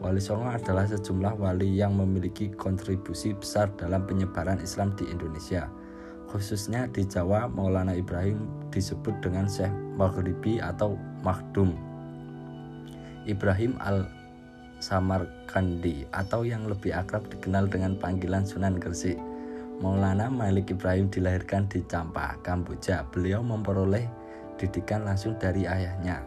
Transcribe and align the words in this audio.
Wali 0.00 0.24
Songo 0.24 0.48
adalah 0.48 0.88
sejumlah 0.88 1.36
wali 1.36 1.76
yang 1.76 2.00
memiliki 2.00 2.48
kontribusi 2.56 3.36
besar 3.36 3.68
dalam 3.76 4.08
penyebaran 4.08 4.56
Islam 4.64 4.96
di 4.96 5.04
Indonesia. 5.12 5.68
Khususnya 6.32 6.88
di 6.88 7.04
Jawa, 7.04 7.44
Maulana 7.44 7.92
Ibrahim 7.92 8.48
disebut 8.72 9.20
dengan 9.20 9.44
Syekh 9.52 9.68
Maghribi 10.00 10.64
atau 10.64 10.96
Makhdum. 11.20 11.76
Ibrahim 13.28 13.76
al 13.84 14.08
Samarkandi 14.80 16.08
atau 16.16 16.48
yang 16.48 16.64
lebih 16.64 16.96
akrab 16.96 17.28
dikenal 17.28 17.68
dengan 17.68 18.00
panggilan 18.00 18.48
Sunan 18.48 18.80
Gresik. 18.80 19.20
Maulana 19.84 20.32
Malik 20.32 20.72
Ibrahim 20.72 21.12
dilahirkan 21.12 21.68
di 21.68 21.84
Campa, 21.84 22.40
Kamboja. 22.40 23.04
Beliau 23.12 23.44
memperoleh 23.44 24.27
didikan 24.58 25.06
langsung 25.06 25.38
dari 25.38 25.64
ayahnya. 25.64 26.20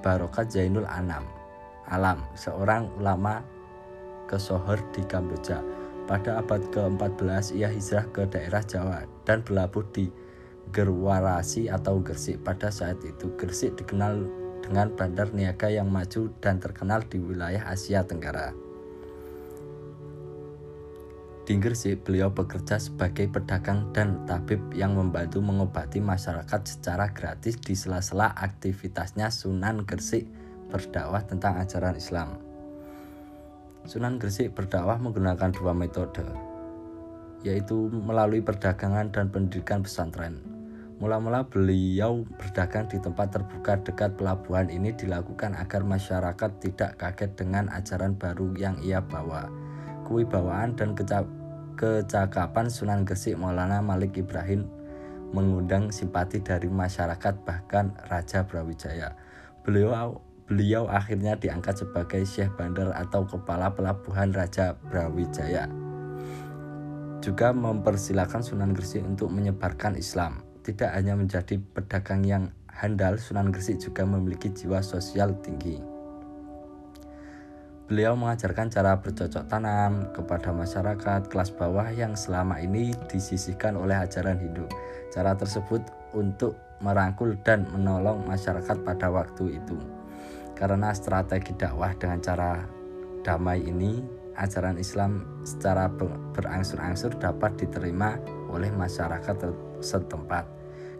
Barokat 0.00 0.54
Zainul 0.54 0.86
Anam 0.86 1.36
Alam, 1.86 2.18
seorang 2.34 2.90
ulama 2.98 3.46
kesohor 4.26 4.82
di 4.90 5.06
Kamboja. 5.06 5.62
Pada 6.10 6.42
abad 6.42 6.58
ke-14 6.74 7.54
ia 7.54 7.70
hijrah 7.70 8.06
ke 8.10 8.26
daerah 8.26 8.62
Jawa 8.62 9.06
dan 9.22 9.46
berlabuh 9.46 9.86
di 9.94 10.10
Gerwarasi 10.74 11.70
atau 11.70 12.02
Gersik. 12.02 12.42
Pada 12.42 12.74
saat 12.74 12.98
itu 13.06 13.30
Gersik 13.38 13.78
dikenal 13.78 14.26
dengan 14.66 14.90
bandar 14.98 15.30
niaga 15.30 15.70
yang 15.70 15.86
maju 15.86 16.26
dan 16.42 16.58
terkenal 16.58 17.06
di 17.06 17.22
wilayah 17.22 17.62
Asia 17.70 18.02
Tenggara. 18.02 18.65
Di 21.46 21.54
Gresik, 21.62 22.02
beliau 22.02 22.26
bekerja 22.34 22.74
sebagai 22.74 23.30
pedagang 23.30 23.94
dan 23.94 24.26
tabib 24.26 24.58
yang 24.74 24.98
membantu 24.98 25.38
mengobati 25.38 26.02
masyarakat 26.02 26.58
secara 26.66 27.14
gratis 27.14 27.54
di 27.62 27.78
sela-sela 27.78 28.34
aktivitasnya 28.34 29.30
Sunan 29.30 29.86
Gresik 29.86 30.26
berdakwah 30.74 31.22
tentang 31.22 31.54
ajaran 31.62 31.94
Islam. 31.94 32.42
Sunan 33.86 34.18
Gresik 34.18 34.58
berdakwah 34.58 34.98
menggunakan 34.98 35.54
dua 35.54 35.70
metode, 35.70 36.26
yaitu 37.46 37.94
melalui 37.94 38.42
perdagangan 38.42 39.14
dan 39.14 39.30
pendidikan 39.30 39.86
pesantren. 39.86 40.42
Mula-mula 40.98 41.46
beliau 41.46 42.26
berdagang 42.42 42.90
di 42.90 42.98
tempat 42.98 43.38
terbuka 43.38 43.78
dekat 43.86 44.18
pelabuhan 44.18 44.66
ini 44.66 44.90
dilakukan 44.98 45.54
agar 45.54 45.86
masyarakat 45.86 46.50
tidak 46.58 46.98
kaget 46.98 47.38
dengan 47.38 47.70
ajaran 47.70 48.18
baru 48.18 48.50
yang 48.58 48.82
ia 48.82 48.98
bawa 48.98 49.46
kewibawaan 50.06 50.78
dan 50.78 50.94
kecakapan 51.74 52.70
Sunan 52.70 53.02
Gresik 53.02 53.34
Maulana 53.34 53.82
Malik 53.82 54.14
Ibrahim 54.14 54.70
mengundang 55.34 55.90
simpati 55.90 56.38
dari 56.38 56.70
masyarakat 56.70 57.42
bahkan 57.42 57.90
Raja 58.06 58.46
Brawijaya. 58.46 59.18
Beliau 59.66 60.22
beliau 60.46 60.86
akhirnya 60.86 61.34
diangkat 61.34 61.82
sebagai 61.82 62.22
Syekh 62.22 62.54
Bandar 62.54 62.94
atau 62.94 63.26
kepala 63.26 63.74
pelabuhan 63.74 64.30
Raja 64.30 64.78
Brawijaya. 64.86 65.66
Juga 67.18 67.50
mempersilahkan 67.50 68.46
Sunan 68.46 68.70
Gresik 68.70 69.02
untuk 69.02 69.34
menyebarkan 69.34 69.98
Islam. 69.98 70.46
Tidak 70.62 70.94
hanya 70.94 71.18
menjadi 71.18 71.58
pedagang 71.58 72.22
yang 72.22 72.54
handal, 72.70 73.18
Sunan 73.18 73.50
Gresik 73.50 73.82
juga 73.82 74.06
memiliki 74.06 74.54
jiwa 74.54 74.78
sosial 74.86 75.34
tinggi. 75.42 75.95
Beliau 77.86 78.18
mengajarkan 78.18 78.66
cara 78.66 78.98
bercocok 78.98 79.46
tanam 79.46 80.10
kepada 80.10 80.50
masyarakat 80.50 81.30
kelas 81.30 81.54
bawah 81.54 81.86
yang 81.94 82.18
selama 82.18 82.58
ini 82.58 82.90
disisihkan 83.06 83.78
oleh 83.78 83.94
ajaran 83.94 84.42
Hindu. 84.42 84.66
Cara 85.14 85.38
tersebut 85.38 85.86
untuk 86.10 86.58
merangkul 86.82 87.38
dan 87.46 87.62
menolong 87.70 88.26
masyarakat 88.26 88.82
pada 88.82 89.06
waktu 89.06 89.62
itu. 89.62 89.78
Karena 90.58 90.90
strategi 90.98 91.54
dakwah 91.54 91.94
dengan 91.94 92.18
cara 92.18 92.66
damai 93.22 93.62
ini, 93.62 94.02
ajaran 94.34 94.82
Islam 94.82 95.22
secara 95.46 95.86
berangsur-angsur 96.34 97.14
dapat 97.22 97.54
diterima 97.54 98.18
oleh 98.50 98.74
masyarakat 98.74 99.46
setempat. 99.78 100.42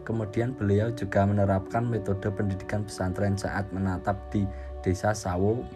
Kemudian 0.07 0.55
beliau 0.55 0.87
juga 0.95 1.27
menerapkan 1.27 1.83
metode 1.83 2.31
pendidikan 2.31 2.87
pesantren 2.87 3.35
saat 3.35 3.67
menatap 3.75 4.15
di 4.31 4.47
Desa 4.79 5.11
Sawo 5.11 5.67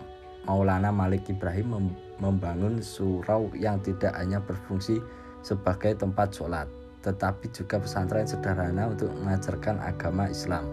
Maulana 0.50 0.90
Malik 0.90 1.30
Ibrahim 1.30 1.94
membangun 2.18 2.82
surau 2.82 3.50
yang 3.54 3.78
tidak 3.82 4.18
hanya 4.18 4.42
berfungsi 4.42 4.98
sebagai 5.46 5.98
tempat 5.98 6.34
sholat, 6.34 6.66
tetapi 7.06 7.50
juga 7.54 7.82
pesantren 7.82 8.26
sederhana 8.26 8.90
untuk 8.90 9.10
mengajarkan 9.22 9.78
agama 9.82 10.30
Islam. 10.30 10.66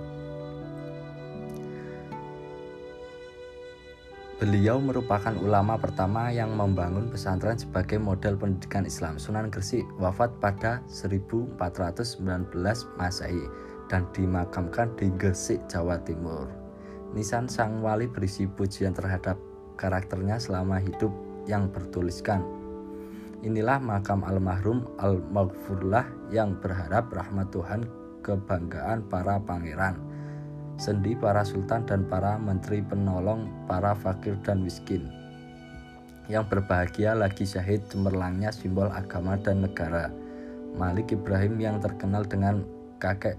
Beliau 4.38 4.78
merupakan 4.78 5.34
ulama 5.42 5.74
pertama 5.74 6.30
yang 6.30 6.54
membangun 6.54 7.10
pesantren 7.10 7.58
sebagai 7.58 7.98
model 7.98 8.38
pendidikan 8.38 8.86
Islam. 8.86 9.18
Sunan 9.18 9.50
Gresik 9.50 9.82
wafat 9.98 10.30
pada 10.38 10.78
1419 10.86 11.58
Masehi 12.94 13.44
dan 13.90 14.06
dimakamkan 14.14 14.94
di 14.94 15.10
Gresik, 15.18 15.58
Jawa 15.66 15.98
Timur. 16.06 16.46
Nisan 17.18 17.50
Sang 17.50 17.82
Wali 17.82 18.06
berisi 18.06 18.46
pujian 18.46 18.94
terhadap 18.94 19.34
karakternya 19.78 20.42
selama 20.42 20.82
hidup 20.82 21.14
yang 21.46 21.70
bertuliskan. 21.70 22.42
Inilah 23.46 23.78
makam 23.78 24.26
almarhum 24.26 24.82
al-maghfurlah 24.98 26.02
yang 26.34 26.58
berharap 26.58 27.06
rahmat 27.14 27.54
Tuhan 27.54 27.86
kebanggaan 28.26 29.06
para 29.06 29.38
pangeran, 29.38 29.94
sendi 30.74 31.14
para 31.14 31.46
sultan 31.46 31.86
dan 31.86 32.02
para 32.10 32.34
menteri 32.34 32.82
penolong 32.82 33.46
para 33.70 33.94
fakir 33.94 34.34
dan 34.42 34.66
miskin. 34.66 35.06
Yang 36.26 36.50
berbahagia 36.50 37.14
lagi 37.14 37.46
syahid 37.46 37.80
cemerlangnya 37.88 38.52
simbol 38.52 38.90
agama 38.90 39.38
dan 39.40 39.64
negara. 39.64 40.10
Malik 40.76 41.14
Ibrahim 41.14 41.56
yang 41.56 41.80
terkenal 41.80 42.26
dengan 42.26 42.66
kakek 43.00 43.38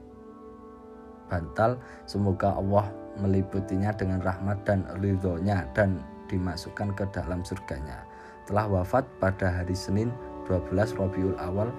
bantal, 1.30 1.78
semoga 2.09 2.58
Allah 2.58 2.90
meliputinya 3.22 3.94
dengan 3.94 4.24
rahmat 4.24 4.66
dan 4.66 4.82
ridhonya 4.97 5.70
dan 5.78 6.02
dimasukkan 6.29 6.93
ke 6.93 7.09
dalam 7.09 7.41
surganya. 7.41 8.05
Telah 8.46 8.70
wafat 8.70 9.05
pada 9.17 9.49
hari 9.49 9.73
Senin 9.73 10.14
12 10.46 10.96
Rabiul 10.97 11.37
Awal 11.41 11.73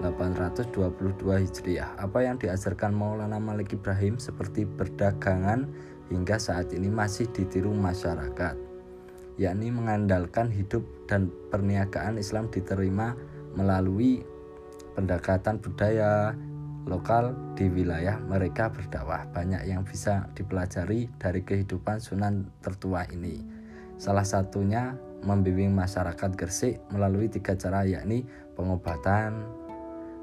822 0.00 1.20
Hijriah. 1.20 1.92
Apa 2.00 2.24
yang 2.24 2.40
diajarkan 2.40 2.96
Maulana 2.96 3.36
Malik 3.36 3.76
Ibrahim 3.76 4.16
seperti 4.16 4.64
perdagangan 4.64 5.68
hingga 6.08 6.40
saat 6.40 6.72
ini 6.72 6.88
masih 6.88 7.28
ditiru 7.30 7.70
masyarakat, 7.76 8.56
yakni 9.36 9.68
mengandalkan 9.68 10.48
hidup 10.48 10.82
dan 11.06 11.28
perniagaan 11.52 12.16
Islam 12.16 12.48
diterima 12.48 13.14
melalui 13.54 14.24
pendekatan 14.96 15.60
budaya 15.60 16.34
lokal 16.88 17.36
di 17.54 17.68
wilayah 17.68 18.16
mereka 18.24 18.72
berdakwah. 18.72 19.28
Banyak 19.30 19.68
yang 19.68 19.84
bisa 19.84 20.26
dipelajari 20.32 21.12
dari 21.20 21.40
kehidupan 21.44 22.00
Sunan 22.00 22.48
tertua 22.64 23.04
ini. 23.12 23.59
Salah 24.00 24.24
satunya 24.24 24.96
membimbing 25.20 25.76
masyarakat 25.76 26.32
Gresik 26.32 26.80
melalui 26.88 27.28
tiga 27.28 27.52
cara 27.52 27.84
yakni 27.84 28.24
pengobatan, 28.56 29.44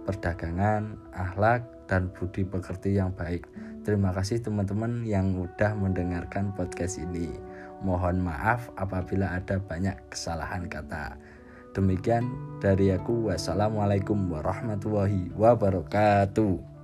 perdagangan, 0.10 0.98
akhlak, 1.14 1.62
dan 1.86 2.10
budi 2.10 2.42
pekerti 2.42 2.98
yang 2.98 3.14
baik. 3.14 3.46
Terima 3.86 4.10
kasih 4.18 4.42
teman-teman 4.42 5.06
yang 5.06 5.38
udah 5.38 5.78
mendengarkan 5.78 6.58
podcast 6.58 6.98
ini. 6.98 7.30
Mohon 7.86 8.26
maaf 8.26 8.74
apabila 8.82 9.38
ada 9.38 9.62
banyak 9.62 9.94
kesalahan 10.10 10.66
kata. 10.66 11.14
Demikian 11.78 12.26
dari 12.58 12.90
aku. 12.90 13.30
Wassalamualaikum 13.30 14.18
warahmatullahi 14.34 15.30
wabarakatuh. 15.38 16.77